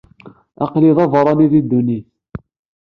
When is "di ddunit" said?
1.51-2.07